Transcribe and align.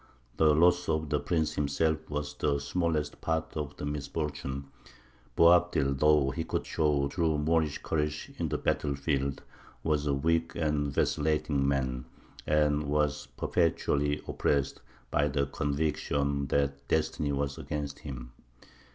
The 0.37 0.55
loss 0.55 0.89
of 0.89 1.09
the 1.09 1.19
prince 1.19 1.53
himself 1.53 2.09
was 2.09 2.33
the 2.33 2.57
smallest 2.57 3.21
part 3.21 3.55
of 3.55 3.77
the 3.77 3.85
misfortune. 3.85 4.65
Boabdil, 5.37 5.99
though 5.99 6.31
he 6.31 6.43
could 6.43 6.65
show 6.65 7.07
true 7.07 7.37
Moorish 7.37 7.77
courage 7.83 8.31
in 8.39 8.49
the 8.49 8.57
battle 8.57 8.95
field, 8.95 9.43
was 9.83 10.07
a 10.07 10.13
weak 10.15 10.53
and 10.55 10.91
vacillating 10.91 11.67
man, 11.67 12.05
and 12.47 12.81
was 12.85 13.27
perpetually 13.37 14.19
oppressed 14.27 14.81
by 15.11 15.27
the 15.27 15.45
conviction 15.45 16.47
that 16.47 16.87
destiny 16.87 17.31
was 17.31 17.59
against 17.59 17.99
him. 17.99 18.31